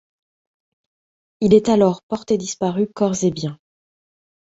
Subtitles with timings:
[1.41, 3.59] Il est alors porté disparu corps et bien.